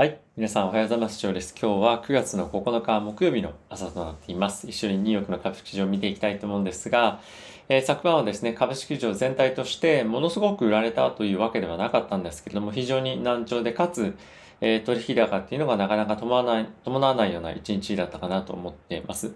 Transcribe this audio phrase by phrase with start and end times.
[0.00, 0.18] はい。
[0.34, 1.20] 皆さんおはようございます。
[1.20, 4.66] 今日は9月の9日木曜日の朝となっています。
[4.66, 7.20] 一緒にニューヨークの株式市場を見ていきたいと思うんですが、
[7.68, 14.16] えー、昨晩はですね、株式市場全体としてものすごく売られたというわけではなかったんですけれども、非常に難聴で、かつ、
[14.60, 19.32] えー、取引高っていうのがなかなか伴わない、伴わないような一日だったかなと思っています。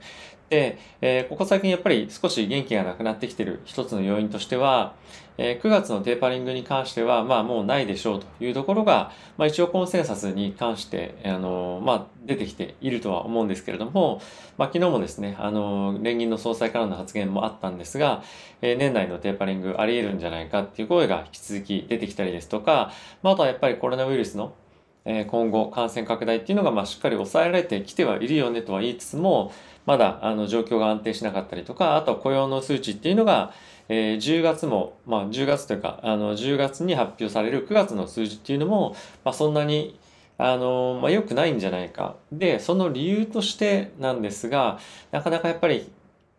[0.50, 4.94] で、えー、ここ最近やっぱり少し元気がなくなってきてる一つの要因としては、
[5.36, 14.20] えー、9月のテーパリングに関しては、まあもうないでしょうというところが、まあ一応コンセンサスに関して、あの、まあ出てきているとは思うんですけれども、
[14.56, 18.22] まあ昨日もですね、あの、連銀の総裁からの発言もあったんですが、
[18.62, 24.54] えー、年内のテーパリングあり得るんじゃないかっていう声が引き続き出てきたりですとか、まああとはやっぱりコロナウイルスの
[25.04, 29.52] え今後感染拡大っていうのがまあしっかり抑えられてきてはいるよねとは言いつつも
[29.86, 33.52] まだあの状況が安定しなかったりとかあと雇用の数値っていうのが、
[33.88, 39.98] え、10月もまあ10月というかあの10月に発表される9月の数字っていうのも、まあ、そんなに
[40.38, 42.16] あの、まあ、良くないんじゃないか。
[42.32, 44.78] で、その理由としてなんですが、
[45.12, 45.90] なかなかやっぱり、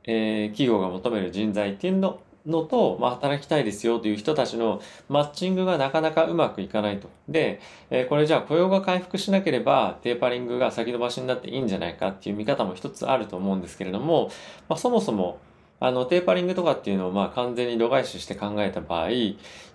[0.03, 7.09] えー、企業が求める人材っていうののと、まあ、働きたいですよという人たちのマッチングがなかなかうまくいかないと。
[7.27, 14.29] で、えー、これじゃあ雇用が回復しなければテーパリングが先延ばしになっていいんじゃないかっていう見方も一つあると思うんですけれども、
[14.69, 15.39] まあ、そもそも
[15.79, 19.09] あのテーパリングとかっていうのをまあ完全に度外視して考えた場合、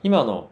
[0.02, 0.50] 今の、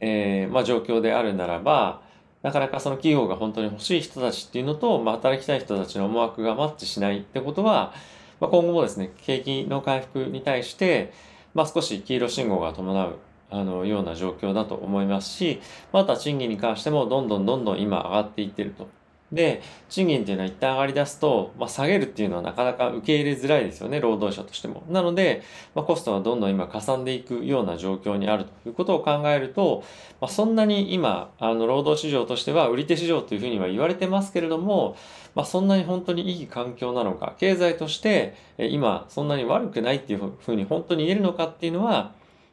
[0.00, 2.02] えー、まあ、状況であるならば、
[2.42, 7.94] なかなかその企業が本当に欲しい人たちっていうのと、まあ、働きたい人たちの思惑がマッチしないってことは、
[8.38, 11.12] まあ、今後もですね、景気の回復に対して、
[11.54, 13.18] まあ、少し黄色信号が伴う
[13.50, 15.60] あのような状況だと思いますし、
[15.92, 18.88] また賃金に関してもどんどんどんどん今上がっていってると。
[19.32, 24.84] で、賃金っていうのは一旦上がり出すと、まあ、下げるっていうのはなかなか受け入れづらいですよね、労働者としても。
[24.88, 25.42] なので、
[25.74, 29.82] まあ、コストはどんどん今かさんでいくような状況にあるということを考えると、
[30.20, 34.96] まあ、そんなに今、あの労働市場としては売り手市場というふうには言われてますけれども、
[35.34, 42.12] まあ、そんなに本当にいい環境なのか、経済として今そんなに悪くないっていうふうに本当に言えるのかっていうのは、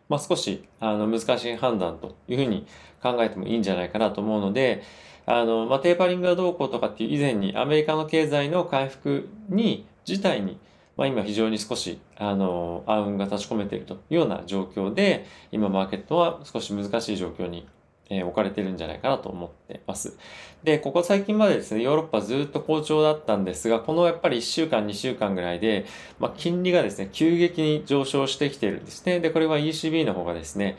[0.10, 2.66] まあ、少しあの難しい判断というふうに
[3.04, 4.84] 考えてもいいんじゃないかなと思うので、
[5.32, 10.60] あの、まあ、テーパリングがどうこうとかっていう以前にアメリカの経済の回復に、自体に、
[10.98, 17.66] まあ、今非常に少し、あの、暗雲が立ち込めているというような状況で、今マーケットは少し難しい状況に
[18.12, 20.18] え置かれてるんじゃないかなと思ってます。
[20.64, 25.86] で、ここ最近までですね、ヨーロッパずっと好調だったんですが、このやっぱり1週間、2週間ぐらいで、
[26.20, 29.20] まあ、金利がですね、急激に上昇してきてるんですね。
[29.22, 30.78] で、これは ECB の方がですね、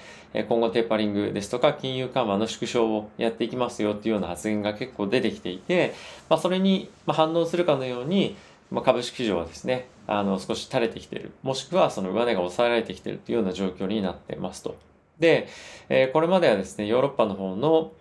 [0.48, 5.94] 今後テーパリングですとか、金融緩和の縮小をやっていきますよっていうような発言が結構出てきていて、
[6.28, 8.36] まあ、それに反応するかのように、
[8.70, 11.32] まあ、株式市場はですね、あの、少し垂れてきている。
[11.42, 14.76] もしくはその上値が抑えられてきているというような状況になってますと。
[15.22, 15.48] で、
[15.88, 17.92] えこれまではですね、ヨーロッパの方の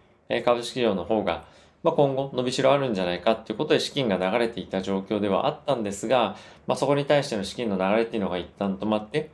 [0.44, 1.46] 株式市場の方が、
[1.84, 6.36] まあ、今後伸びしろあるんじゃないかっていうことで資金が流れていた状況ではあったんですが、
[6.68, 9.30] まあ、そこに対しての資金の流れっていうのが一旦止まって、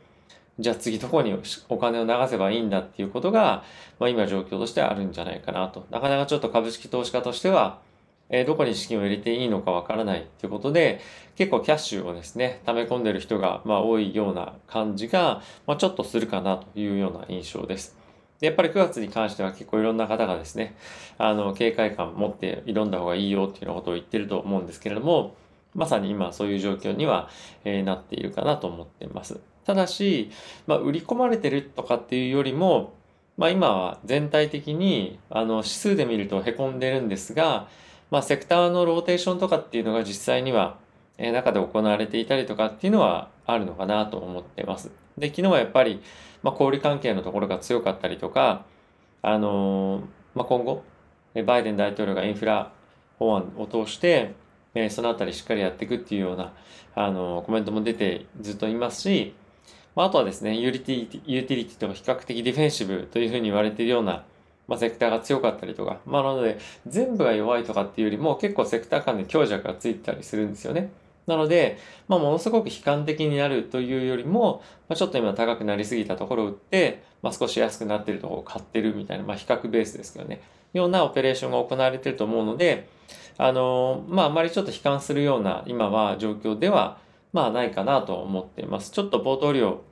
[0.60, 1.38] じゃあ次どこに
[1.70, 3.64] お金を流せばいいんだっていうことが、
[4.00, 5.86] まあ、今状況としてあるんじゃないかなと。
[5.90, 7.80] なかなかちょっと株式投資家としては、
[8.30, 11.00] えどこに資金を入れていいのかわからないっていうことで、
[11.36, 17.96] 結構キャッシュをですね、溜め込んでる人が、まあ、多いような感じが、まあ、ちょっとするかなというような印象です。
[18.40, 20.76] でやっぱり9月に関しては結構いろんな方がですね、
[21.18, 25.36] あの、警戒感持って挑んだ方がいいよっていうようなことを言ってると思うんですけれども、
[25.74, 27.30] まさに今そういう状況には、
[27.64, 29.40] え、なっているかなと思っています。
[29.66, 30.32] ただし、
[30.66, 32.94] まあ、売り込まれてるとかっていうよりも、
[33.38, 37.68] まあ、今は全体的にあの指数で見ると凹んでるんですが、
[38.10, 40.78] まあ、セクターのローテーションとかっていうのが実際には、
[41.18, 44.92] え中で行われていたりとかっていうのはあるのかなと思ってます。
[45.18, 46.02] で、昨日はやっぱり、
[46.44, 48.66] まあ、小売関係のところが強かったりとか、
[49.22, 50.04] あのー、
[50.36, 50.84] まあ、今後、
[51.46, 52.72] バイデン大統領がインフラ
[53.20, 54.36] 法案を通して、
[54.76, 56.54] えそのあたりしっかりやっていくっていうような、
[56.96, 59.34] あの、コメントも出てずっといますし、
[59.96, 64.24] まあ、あとはですね、ユーティリティ、ユーティリティと比較的ディフェンシブというふうに言われているような、
[64.68, 70.92] まあ、セクターが強かったりとか、まあ、なので、全部が弱いとかっていうよりも、結構セクター間で強弱がついてたりするんですよね。
[71.26, 71.78] なので、
[72.08, 80.42] まあ、ものすごく悲観的になるというよりも、まあ、ちょっと今高くなりすぎたところを売って、まあ、少し安くなってるところを買ってるみたいな、まあ、比較ベースですけどね、
[80.74, 82.88] ようなオペレーションが行われてると思うので、
[83.38, 86.98] あのまあ、あまりちょっと悲観するような今は状況では、
[87.34, 88.92] まあ、ないかなと思っています。
[88.92, 89.84] ちょっとポートリオ、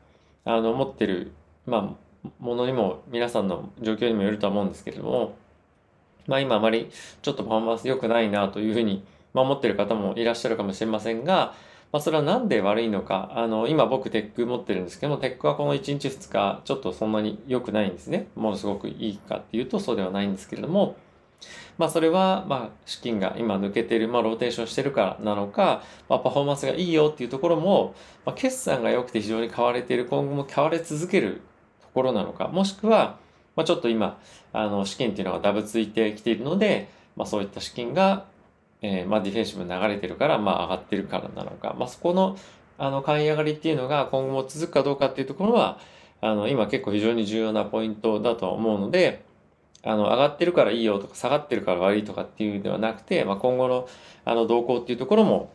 [0.46, 1.34] あの、持ってる、
[1.66, 2.05] まあ、
[2.40, 5.36] ものにも皆さんの状況にもよるとは思うんですけれども、
[6.28, 6.90] まあ今あまり
[7.22, 11.54] ちょっとパフォーマンス良くないなというふうに思ってる方もいらっしゃるかもしれませんが、
[11.92, 13.32] まあ、それはなんで悪いのか。
[13.36, 18.28] あの、今僕テック持ってるんですけども、テックはこの1日2日、ちょっとそんなに良くないんですね。
[18.36, 20.98] ものすごくいいかっていうとそうではないんですけれども、
[21.78, 27.94] まあ、それは、まあ、資金が今抜けてる、まあ、ローテーションしてるからなのか、まあ、パフォーマンスがいいよっていうところも、
[28.26, 31.42] まあ、決算が良くて非常に買われている、今後も買われ続ける
[31.96, 33.18] ころなのか、もしくは、
[33.56, 34.20] まあ、ちょっと今、
[34.54, 38.26] あの、資金っていうのがダブついてきているので、まあ、そういった資金が、
[38.82, 42.38] えー、まあ、ディフェンシブに流れてるから、まあ、上がってるからなのか、まあ、そこの、
[42.78, 45.80] あの、買い上がりっていうのが今後も続くかどうかっていうところは、
[46.22, 49.24] あの、今結構非常に重要なポイントだと思うので、
[49.84, 53.88] あの、上がってるからいいよとか、下がってるから悪いとかっていうのではなくて、まあ、今後の、
[54.26, 55.52] あの、動向っていうところも、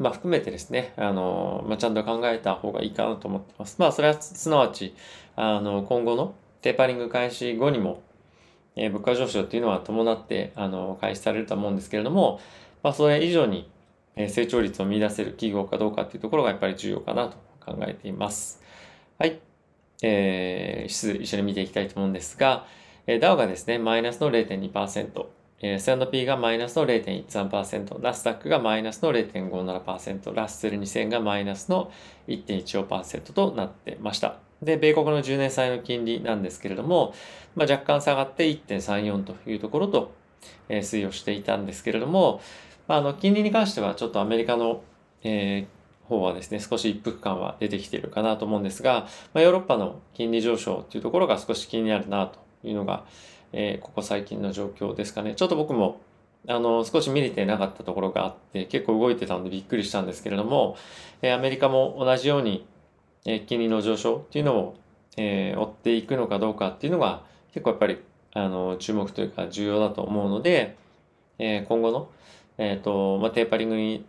[0.00, 3.76] まあ、含めてですね、あの、まあ、ちゃんと考えた方がいいかなと思ってます。
[3.78, 4.94] まあ、それはすなわち、
[5.36, 8.02] あの、今後のテーパリング開始後にも、
[8.76, 12.40] えー、物価上昇っていうのは伴って、あの、開始されると思うんですけれども、
[12.82, 13.70] まあ、それ以上に、
[14.16, 18.62] え成長率を見出せる企業かどうかっていうところがやっぱり重要かなと考えています。
[19.18, 19.38] はい。
[20.02, 22.66] えー、指数一緒に見ていきたいと思うんですが、
[23.06, 25.26] えー、ダウがですね、マイナスの0.2%、
[25.60, 31.92] えー、S&P がマイナスの0.13%、ナスダックがマイナスの0.57%、ラッセル2000がマイナスの
[32.28, 34.36] 1.15%となってました。
[34.62, 37.14] で、米国の10年債の金利なんですけれども、
[37.54, 40.12] まあ、若干下がって1.34というところと、
[40.68, 42.40] えー、推移をしていたんですけれども、
[42.88, 44.82] まあ、あの金利に関してはちょっとアメリカの、
[45.22, 53.04] えー、方はですね、少し一服感は出てきているかなと思うんですが、まあ、ヨーロッパの金利上昇というところが少し気になるなというのが、
[53.52, 55.34] えー、ここ最近の状況ですかね。
[55.34, 56.00] ちょっと僕も
[56.48, 60.76] あの、少し見れてなかったところがあって、結構動いてたのでびっくりしたんですけれども、
[61.22, 62.66] えー、アメリカも同じように、
[63.26, 64.76] えー、金利の上昇っていうのを、
[65.16, 67.98] えー、追っていくのかどうかっていうのが結構やっぱり、
[68.32, 70.76] あの、注目というか重要だと思うので、
[71.38, 72.10] えー、今後の、
[72.58, 74.04] えっ、と、まあ、テーパリングに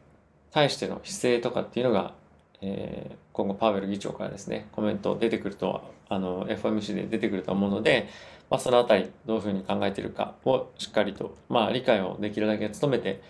[0.51, 2.13] 対しての姿勢とかっていうのが、
[2.61, 8.07] えー、今後パウエル議長からですね、コメント出てくると、あの、FOMC で出てくると思うので、
[8.51, 13.21] まあ、そのあたりどういうふうに考えているかをしっかりと、まあ、理解をできるだけ努めて、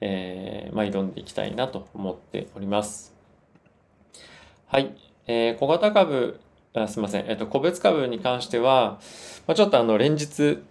[0.00, 3.14] えー、まあ、挑んでいきたいなと思っております。
[4.68, 4.96] はい。
[5.26, 6.40] えー、小型株、
[6.72, 7.26] あすみません。
[7.28, 8.98] えっ、と、個別株に関しては、
[9.46, 10.62] まあ、ちょっとあの、連日、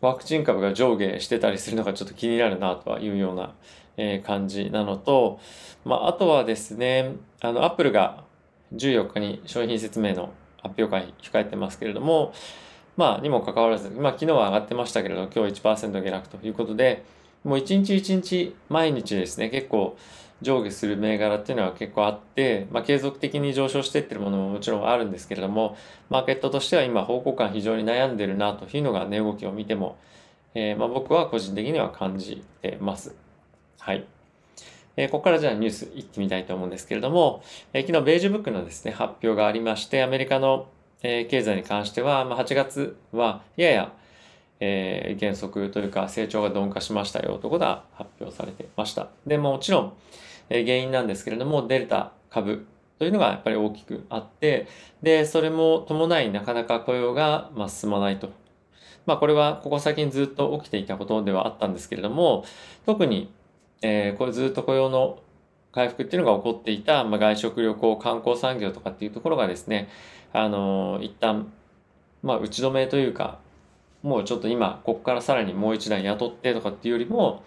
[0.00, 3.54] ワクチン株が上下してたりするのがちょっと気になるなとはいうような、
[3.96, 5.38] えー、感じなのと、
[5.84, 8.24] まあ、あとはですね、あの、アップルが
[8.74, 12.32] 14日に商品説明の発表会控えてますけれども、
[12.96, 17.04] まあ、にもかかわらず、まあ、昨日は上がってましたけれど、今日1%下落ということで、
[17.44, 19.96] もう一日一日、毎日ですね、結構
[20.42, 25.76] 上下する銘柄っていうのは結構あって、まあ、継続的に上昇していってるものももちろんあるんですけれども、
[26.10, 29.96] マーケットとしては今方向感非常に悩んでるなというのが値動きを見ても、
[30.54, 33.14] えー、まあ僕は個人的には感じてます。
[33.78, 34.04] はい。
[34.96, 37.42] えー、ここからじゃあニュースいってみたいと思うんですけれども、
[37.72, 40.66] えー、昨日ベージュブックのですね、発表がありまして、アメリカの
[41.02, 43.92] え経済に関しては、まあ、8月はやや、
[44.60, 49.08] えー、減速というか成長が鈍化しましたよということが発表されてました。
[49.26, 49.92] で、もちろん、
[50.48, 52.66] えー、原因なんですけれども、デルタ株
[52.98, 54.68] というのがやっぱり大きくあって、
[55.02, 58.30] で、それも伴いなかなか雇用が、まあ、進まないと。
[59.04, 62.44] まあこれはここ最近ずっと起きていたことではあったんですけれども、
[62.86, 63.32] 特に、
[63.82, 65.18] えー、これずっと雇用の
[65.72, 69.88] 回復っていうのが起こっていた、まあ、外食旅行観光産業とかっていうところがですね
[70.32, 71.52] あの一旦
[72.22, 73.38] まあ打ち止めというか
[74.02, 77.42] もうちょっと今ここからさらにもう一段雇ってとかっていうよりも、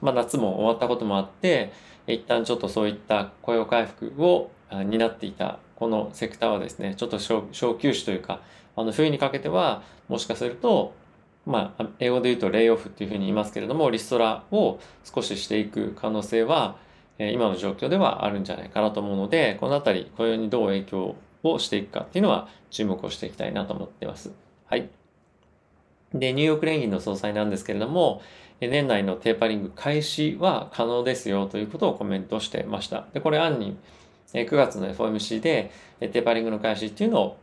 [0.00, 1.72] まあ、夏も終わったこともあって
[2.06, 8.40] 一旦ちょっとそういった雇用回復を担っていたこのセクターはですねちょっと小休止というか
[8.76, 10.94] あの冬にかけてはもしかすると
[11.46, 16.76] まあ英語で言うとレイオフっていうふうに言いますけれどもリストラを少ししていく可能性は
[17.18, 24.32] 今の状況ではあるんじゃないかなと思うので、このあたり雇用にどう影響をしていくかっていうのは注目をしていきたいなと思っています。
[24.66, 24.88] はい。
[26.14, 28.22] で、ニューヨーク連銀の総裁なんですけれども、
[28.60, 33.06] 年内のテーパリング開始は可能ですよということをコメントしてました。
[33.14, 33.76] で、これ案に
[34.34, 35.70] 9月の FOMC で
[36.00, 37.36] テーパリングの開始っていうのを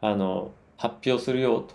[0.00, 1.74] あの発表するよと。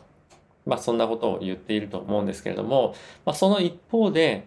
[0.65, 2.93] まあそんなことを言っていると思うんですけれども、
[3.25, 4.45] まあその一方で、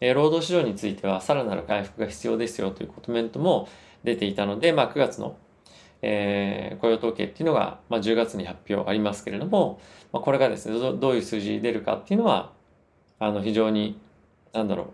[0.00, 3.68] 労働市場についてはさらなる回復が必要ですよというコメントも
[4.04, 5.36] 出ていたので、まあ、9月の、
[6.02, 9.80] えー、雇用統計っていうのが、まあ、10月に発表ありますけれども、
[10.12, 12.52] まあ、これがですねど、どういう数字出るかっていうのは、
[13.18, 14.00] あの非常に、
[14.52, 14.92] なんだろ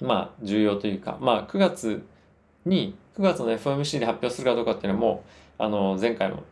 [0.00, 2.06] う、まあ、重要というか、まあ、9月
[2.64, 5.24] に、9月の FOMC で発表するかどうかっていうのも、
[5.58, 6.42] あの、前回の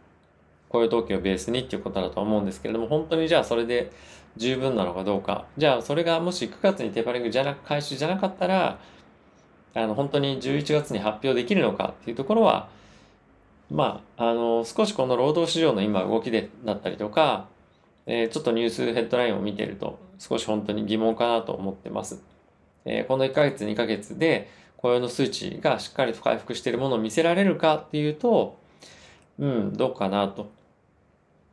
[0.68, 3.92] 雇用統計をベースにっていうことだと思うんですけれども、本当にじゃあそれで
[4.37, 5.47] 十分なのかどうか。
[5.56, 8.78] じゃあそれがもし9月にテーパリングじゃなく、開始じゃなかったら、
[9.75, 12.68] あの、本当に11月に発表できるのかっていうところは、
[13.71, 17.49] まあ、あの、少しこの労働市場の今動きでだったりとか、
[18.06, 22.23] えー、ちょっとニュースヘッドラインを見てると少し本当に疑問かなと思ってます。
[22.85, 28.59] えー、この1ヶ月2ヶ月で雇用の数値がしっかりと回復しているものを見せられるかっていうと、
[29.38, 30.50] うん、どうかなと。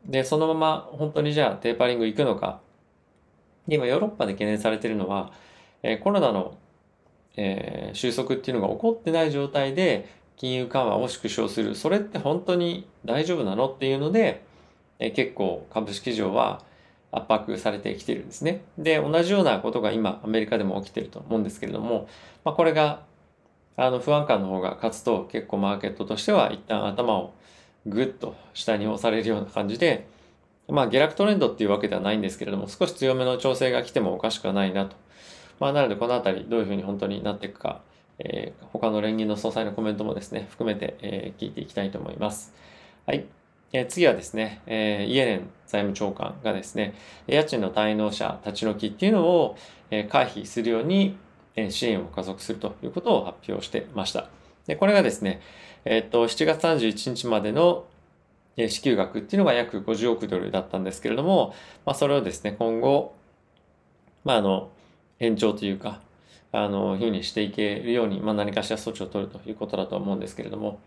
[0.05, 2.59] で、そのまま本当にじゃあテーパリング行くのか。
[3.67, 5.31] 今ヨーロッパで懸念されているのは、
[5.83, 6.57] えー、コロナの、
[7.37, 10.09] え、収束っていうのが起こってない状態で
[10.41, 11.75] 金融緩和を縮小する。
[11.75, 14.43] それって本当に大丈夫なのっていうので、
[14.97, 16.63] え、結構株式市場は
[17.11, 18.63] 圧迫されてきてるんですね。
[18.75, 22.07] で、同じようなことが今アメリカでも起きてると思うんですけれども、
[22.43, 23.03] まあ、これが
[23.77, 27.33] あの不安感の方が勝つと結構マーケットとしては一旦頭を
[27.85, 30.07] ぐっと下に押されるような感じで、
[30.67, 34.95] まあ下落トレンドっていうわけではないんですけれども、少し強めの調整が来てもおかしくはないなと。
[35.59, 37.81] まあなのでこのあたりどういうふうに本当になっていくか、
[38.23, 42.53] えー、他の連銀の総裁のコメントもですね、含めて、えー、聞いていきたいと思います。
[43.05, 43.25] はい。
[43.73, 46.93] えー、次はですね、え、イエレン財務長官がですね、
[47.27, 49.57] 家賃の滞納者立ち退きっていうのを、
[49.89, 51.17] え、回避するように、
[51.55, 54.27] え、支援を加速するということを発表してました。
[54.67, 55.41] で、これがですね、
[55.85, 57.85] えっと、7月31日までの
[58.57, 63.15] 支給額っていうのが約50億ドルだったんですけれども、まあ、それをですね、今後、
[64.23, 64.69] まあ、あの、
[65.19, 66.01] 延長というか、
[66.51, 70.79] あの、ふうにしていけるように、まあ、何かしら措置を取るということだと思うんですけれども、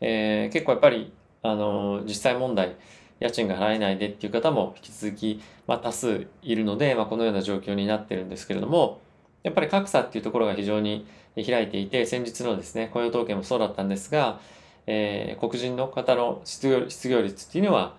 [0.00, 2.76] えー、結構やっぱり、あの、実際問題、
[3.20, 9.00] 家賃が払えないでっていう方も引き続き、まあ、多数いるので、まあ、このような状況になってるんですけれども、
[9.42, 11.06] やっぱり格差っていうところが非常に
[11.36, 14.40] 開いていて、先日のですね、雇用統計もそうだったんですが、
[14.86, 17.96] えー、黒人の方の失業失業率っていうのは、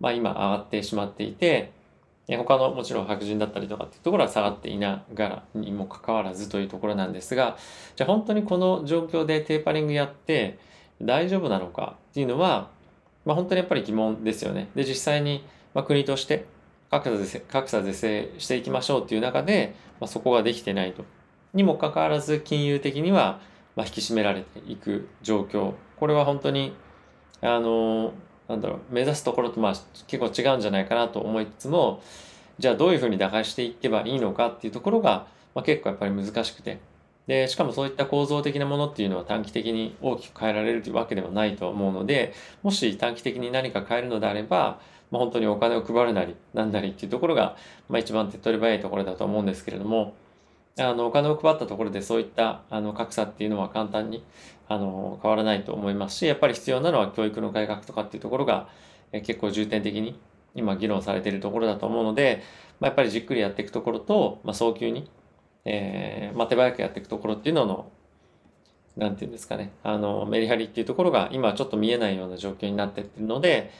[0.00, 1.72] まあ、今上がってしまっていて、
[2.28, 7.56] 他のもちろん白人だったりとかっていうところは下がっていながらにもかかわらずというところなんですが、
[7.96, 10.58] じゃあ本当にこの状況でテーパリングやって
[11.00, 12.70] 大丈夫なのかっていうのは、
[13.24, 14.68] まあ、本当にやっぱり疑問ですよね。
[14.74, 16.46] で、実際に、ま、国として
[16.90, 21.04] 格差是正格差是正していきましょうっていう中で、まあ、そこができてないと。
[21.54, 23.40] にもかかわらず金融的には、
[23.76, 25.74] ま、引き締められていく状況。
[25.96, 26.74] これは本当に、
[27.40, 28.12] あの、
[28.52, 29.74] なんだろう、目指すところとまあ
[30.06, 32.02] 結構違うんじゃないかなと思いつつも、
[32.58, 36.78] じゃあどういうふうに打開していけばいいのかっていうところが、まあ、結構やっぱり難しくて。
[37.26, 44.80] で、しかもそういった構造的なものっていうのは短期的に大きく変えられるというわけではないと思うので、もし短期的に何か変えるのであれば、
[45.10, 47.56] まあ、本当にお金を配るなり、なんなりっていうところが、
[47.88, 50.14] まあ、一番手っ取り早いところだと思うんですけれども、
[50.78, 54.24] あの、お金を配ったところでそういったあの格差っていうのは簡単に
[54.72, 58.68] あの変わらないと思いますし、やっぱり必要なのは教育の改革とかっていうところが、
[59.12, 60.18] え結構重点的に
[60.54, 62.42] 今議論されているところだと思うので、
[62.80, 65.10] まあ、やっぱりじっくりやっていくところと、まあ、早急に、
[65.64, 67.90] えー、まあ、手早くやっていくところっていうのの、
[68.96, 73.70] なんていうんですかね、あの、メリハリっていうところが今ちょっと見えないような状況になっているので、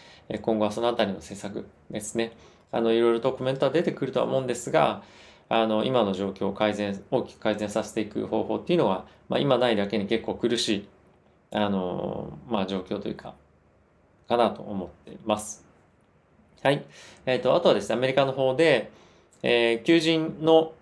[0.42, 2.32] 今後はそのあたりの政策ですね、
[2.70, 5.02] あの、いろいろとコメントは出てくるとは思うんですが、
[5.54, 10.88] あの、今の状況を改善、大きく改善させていく方法っていうのは、まあ、今ないだけに結構苦しい、
[11.50, 13.34] あの、まあ、状況というか、
[14.26, 15.66] かなと思っています。
[16.62, 16.82] はい。
[17.26, 18.90] えっ、ー、と、あとはですね、アメリカの方で、
[19.42, 20.72] えー、求人の、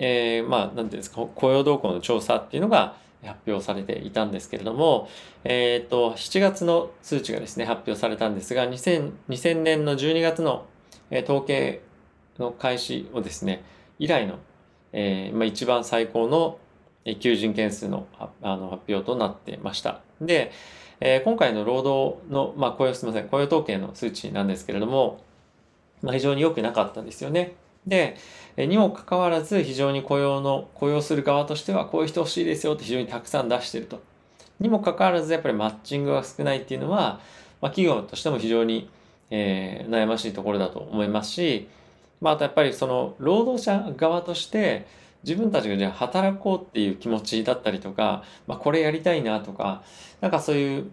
[0.00, 5.08] えー、まあ、なんていうんですか、雇用動向の調査っていうのが発表されていたんですけれども、
[5.44, 10.66] えっ、ー、と、7月の数値がですね、発表されたんですが、2000, 2000年の12月の、
[11.12, 11.82] えー、統計
[12.40, 13.62] の開始をですね、
[13.98, 14.38] 以来の、
[14.92, 16.58] えーまあ、一番最高の
[17.20, 20.00] 求人件数のあの発表となってました。
[20.20, 20.50] で、
[21.00, 25.22] えー、今回の労働の、まあ、雇用、すみません、雇用統計の数値なんですけれども、
[26.02, 27.54] まあ、非常に良くなかったんですよね。
[27.86, 28.16] で、
[28.56, 34.02] にもかかわらず非常に雇用の、雇用する側としてはこういう人欲しいですよって非常にたくさん出してると。
[34.58, 37.20] にもかかわらずやっぱりマッチングが少ないっていうのは、
[37.60, 38.88] まあ、企業としても非常に、
[39.30, 41.68] えー、悩ましいところだと思いますし、
[42.20, 44.86] まあ、あとやっぱりその労働者側として
[45.22, 49.82] 自分たちがじゃあ働こうっていう気持ちだったりとか、まあ、これやりたいなとか、
[50.20, 50.90] なんかそういう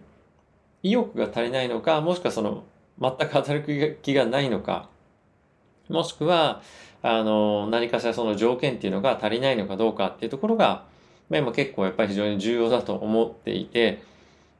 [0.82, 2.64] 意欲が足りないのか、もしくはその
[3.00, 4.88] 全く働く気がないのか、
[5.88, 6.62] もしくは、
[7.02, 10.84] あの、何かしらその条件っていうのが足りないのかどうかっていうところが、
[11.28, 14.02] まあ、今結構やっぱり非常に重要だと思っていて、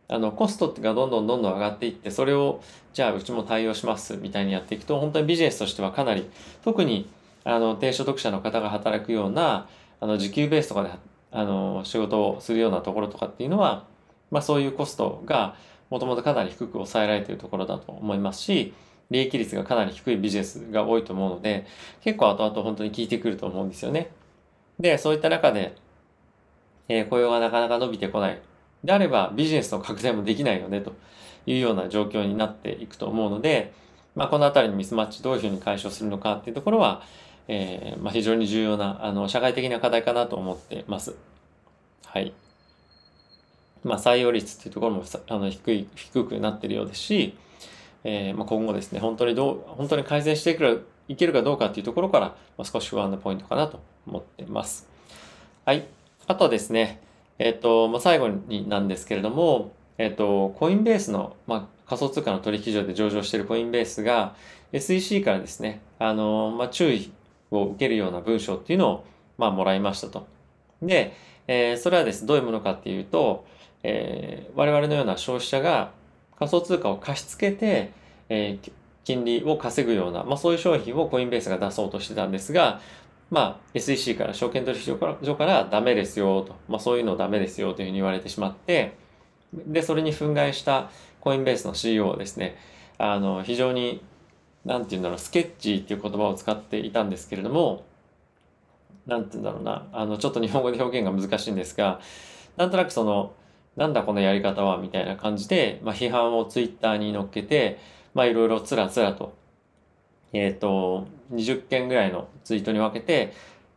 [0.09, 2.61] あの、コストがどんどんどんどん上がっていって、それを、
[2.93, 6.29] じゃあうちも対応しますみたいにやっていくと、本当にビジネスとしてはかなり、
[6.63, 7.09] 特に、
[7.45, 9.69] あの、低所得者の方が働くような、
[10.01, 10.91] あの、時給ベースとかで、
[11.33, 13.85] あの、仕事をするようなところとかっていうのは、
[14.31, 15.57] まあそういうコストが
[15.91, 18.75] もともとかなり低く抑えられているところだと思いますし、
[19.11, 21.67] 利益率がかなり低いビジネスが多いと思うので、
[22.03, 24.11] 結構後々本当に効いてくると思うんですよね。
[24.79, 25.77] で、そういった中で、
[26.89, 28.41] えー、雇用がなかなか伸びてこない。
[28.85, 30.95] であればビジネスの拡大もできないよねと
[31.47, 33.73] いうような状況になっていくと思うので、
[34.15, 37.03] まあ、この辺りのミスマッチどういうふうに解消するのかっていうところは、
[37.49, 41.17] えー、まあ、非常に重要なあの社会的な課題かなと思ってます。
[42.07, 42.33] はい。
[43.83, 47.37] まあ、採用率っていうところもあの低い低くなってるようですし、
[48.05, 52.27] えー、まあ、今後ですね本当にどう本当に改善していくいけるかどうかっていうところから、
[52.57, 54.89] まあ、少し不安なポイントかなと思ってます。
[55.67, 55.87] はい。
[56.27, 57.01] あとですね、
[57.39, 64.35] えっ、と、まあ、最後になんですけれども、えっ、と、コインベースの、まあ、仮想通貨の取引所で上場しているコインベースが
[64.73, 67.13] SEC からですね、あの、まあ、注意
[67.51, 69.05] を受けるような文章っていうのを、
[69.39, 70.27] まあ、もらいましたと。
[70.83, 71.15] で、
[71.47, 73.47] えー、それはですね、どういうものかっていうと、
[73.83, 75.93] えー、我々のような消費者が
[76.39, 77.93] 仮想通貨を貸し付けて、
[78.29, 78.73] えー、
[79.05, 82.81] 金利を稼ぐような、まあ、そういう商品をコインベースが出そうとしてたんですが、
[83.31, 88.97] まあ、SEC から証券取引所からからダメですよと、まあ、そういうのダメですよというふうに言われてしまって、
[89.53, 90.91] で、それに憤慨した
[91.21, 92.57] コインベースの CEO はですね、
[92.99, 94.03] あの、非常に、
[94.65, 97.85] なんて言うんだろう、スケッチーっていう言葉を使っていたんですけれども、
[99.07, 102.01] なんて言うんだろうな、あの、ちょっと日本語で表現が難しいんですが、
[102.57, 103.35] なんとなくその、
[103.77, 107.79] なんだこのやり方はみたいな感じで、まあ、批判をツイッターに乗っけて、
[108.15, 109.35] まあ、いろいろつらつらと、
[110.35, 113.33] えっ、ー、と、20件ぐらいのツイートに分けて、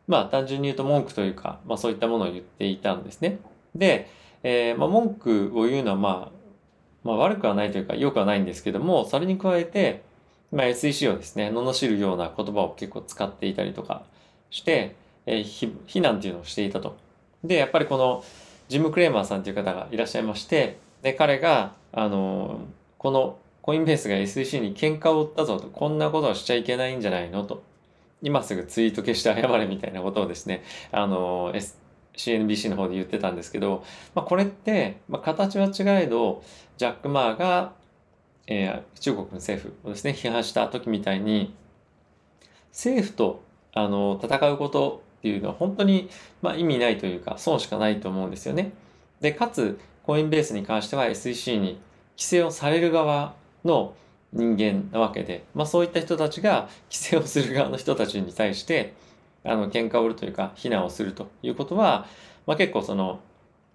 [0.08, 3.40] まあ、単純に言うと文句というか、まあ、そういったものを言っていたんですね。
[3.76, 4.10] で、
[4.44, 6.38] えー、まあ、文句を言うのは、まあ、
[7.04, 10.04] まあ、悪くはないというか、良くはないんですけども、それに加えて、
[10.52, 14.04] まあ、SEC をですね、罵るような言葉を結構使っていたりとか
[14.50, 14.96] して、
[15.26, 16.98] えー、非難っていうのをしていたと。
[17.44, 18.24] で、やっぱりこの、
[18.70, 22.62] ジム・クレーマーさんという方がいらっしゃいまして、で、彼が、あの、
[22.98, 23.38] この
[23.68, 27.64] コインベースが SEC に喧嘩を売ったぞと、こんなことをしちゃいけないんじゃないのと、
[28.22, 31.78] 今すぐツイート消して謝れみたいなことをですね、あの、S、
[32.16, 33.84] CNBC の方で言ってたんですけど、
[34.16, 36.44] まあ、これって、まあ、形は違えど、
[36.78, 37.74] ジャック・マーが、
[38.48, 41.54] えー、中国の政府をですね、批判した時みたいに、
[42.70, 43.44] 政府と
[43.74, 46.10] あの戦うことっていうのは本当に、
[46.42, 48.72] まあ、意味ないというか損しかないと思うんですよね。
[49.20, 51.82] で、かつコインベースに関しては SEC に
[52.16, 53.36] 規制をされる側
[53.68, 53.94] の
[54.34, 58.94] 人間なわけで、まあ、そういった人たちが規制をする側の人たちに対して
[59.44, 62.08] あの喧嘩を売るというか非難をするということは、
[62.46, 63.20] まあ、結構その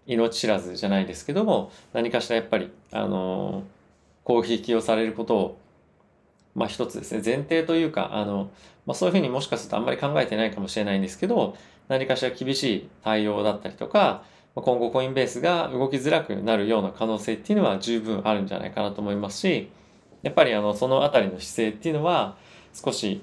[0.07, 3.62] 命知らずじゃないですけども何かしらやっぱりあの
[4.24, 5.59] 攻撃をされることを
[6.55, 8.50] まあ一つですね前提というかあの、
[8.85, 11.57] まあ、そういうふうにもしかするとあんまり考えてないかもしれないんですけど
[11.88, 14.24] 何かしら厳しい対応だったりとか
[14.55, 19.70] 今後コインベースが動きづらくなるような可能性っていうのは十分あるんじゃないかなと思いますし
[20.22, 22.37] やっぱりあのその辺りの姿勢っていうのは
[22.72, 23.22] 少し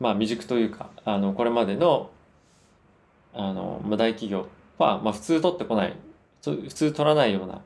[0.00, 2.10] まあ未熟というかあのこれまでの
[3.32, 4.46] あの大企業
[4.78, 5.96] は、まあ、普通取ってこない
[6.42, 7.62] 普通取らないような、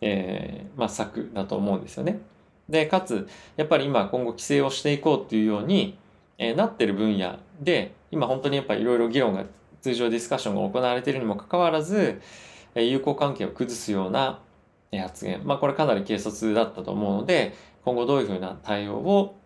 [0.00, 2.20] えーまあ、策だと思うんですよね。
[2.68, 5.98] でかつやっぱり今今後規制をしていこうっていうように、
[6.38, 9.44] えー、なってる分野で今本当にやっぱりいろいろ議論が
[9.80, 12.20] 通常ディスカッションが行われているにもかかわらず、
[12.74, 14.40] 友好関係を崩すような
[14.98, 19.38] 発言、まあ、これかなり軽率だったと思うので今後どういうふうな対応を、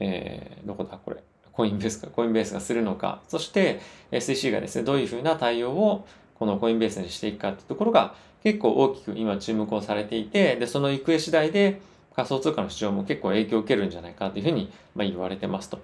[0.00, 1.22] えー、どこだこれ。
[1.58, 3.80] コインベースか、コインベースがするのか、そして
[4.12, 6.06] SEC がですね、どういうふうな対応を
[6.38, 11.80] このコインベースにしていくかっていうところが結構大きく今注目をされていて、で、その行方次第で
[12.14, 15.80] 仮想通貨の市場も結構影響を受けるんじゃないかというふうにま言われてますと。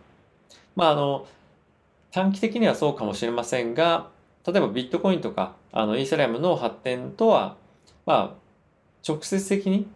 [0.77, 1.27] まあ、あの、
[2.13, 4.11] 短期的にはそうかもしれませんが、
[4.47, 7.57] 例えばビットコインとか、あの、イーサリアムの発展とは、
[8.07, 8.44] まあ、
[9.07, 9.87] 直接的に、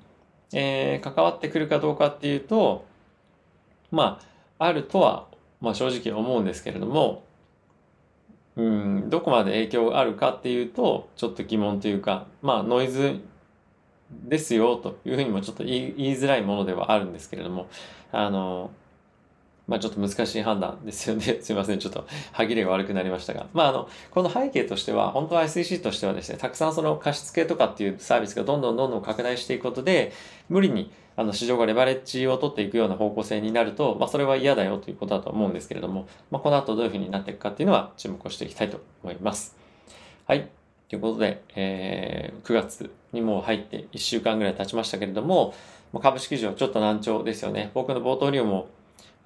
[0.52, 2.84] えー、関わってくるかどうかっていうと、
[3.90, 4.20] ま
[4.58, 5.28] あ、あるとは
[5.60, 7.24] まあ、正直思うんですけれども、
[8.56, 13.20] うん、どこまで影響があるかっていうと、ちょっと疑問というか、まあ、ノイズ
[14.24, 17.68] ですよというふうにもちょっと言い言いづらいものではあるんですけれども、
[18.12, 18.70] あの、
[19.68, 21.38] まあちょっと難しい判断ですよね。
[21.40, 21.78] すいません。
[21.78, 23.46] ちょっと歯切れが悪くなりましたが。
[23.52, 30.12] まああの、この背景としては、本当は SEC としてはですね、たくさんその貸付とかっていうサービスがどんどんどんどん拡大していくことで、
[30.48, 39.54] 無理にあの市場がレバレッジを取っていくような方向性になると、まあそれは嫌だよということだと思うんですけれども、まあこの後どういうふうになっていくかっていうのは注目をしていきたいと思います。
[40.26, 40.48] はい。
[40.88, 45.54] ということで、えー、9月にもう入って1週間ぐらい経ちましたけれども、
[46.00, 47.70] 株式市場ちょっと難聴ですよね。
[47.74, 48.68] 僕の冒頭利用も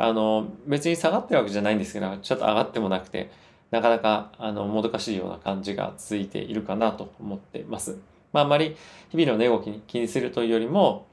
[0.02, 3.30] あの、別に下がってるわけじゃないんですけど、ちょっと上がってもなくて、
[3.70, 7.98] なかなか、あの、もどかしいような感じが続いているかなと思っています。
[8.32, 8.76] まあ、あまり
[9.10, 11.06] 日々の値動きに気にするというよりも、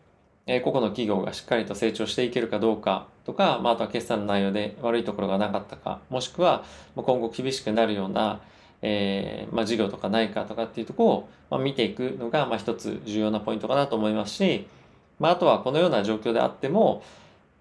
[0.48, 6.64] え、個々の企業がしっかりと成長していけるかどうかとか、まあ、あとは決算の内容で悪いところがなかったか、もしくは
[6.96, 8.42] 今後厳しくなるような、
[8.82, 14.68] えー、まあ、事業とかないかとかっていうとこを、まあ、見ていくのが、まあ、一つ重要なポイントかなと思いますし、
[15.20, 17.04] まあ、あとはこのような状況であっても、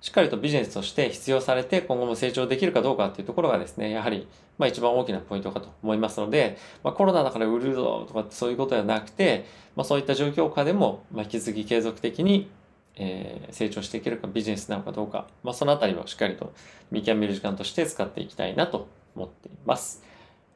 [0.01, 12.49] しっかりとビジネスとして必要されて今後も成長できるかどうかっていうところがですね、やはり、まあ一番大きなポイントかと思いますので、まあコロナだから売るぞとかそういうことではなくて、まあそういった状況下でも、まあ引き続き継続的に、
[12.95, 16.53] えー、成長していけるかビジネスなのかどうか、まあそのあたりをしっかりと
[16.91, 20.05] 見極める時間として使っていきたいなと思っています。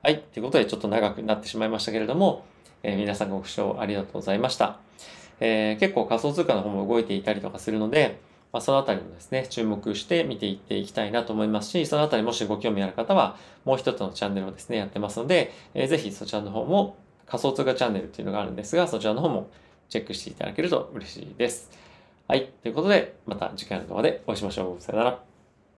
[0.03, 0.21] はい。
[0.21, 2.45] ということでちょっと長くなってしまいましたけれども、
[2.83, 4.79] えー、皆さんご視聴ありがとうございました。
[5.41, 8.21] えー、結構仮想通貨の方も動いていたりとかするので、
[8.53, 19.49] まあ、そのあたりもですね、注目して見ていっていきたいなと思いますし、そのあたりもしご興味ある方は、もう一つのチャンネルをですね、やってますので、えー、ぜひそちらの方も仮想通貨チャンネルというのがあるんですが、そちらの方も
[19.89, 21.71] チェックしていただけると嬉しいです。
[22.29, 22.51] はい。
[22.63, 24.83] ということで、また次回の動画でお会いしましょう。
[24.83, 25.32] さよなら。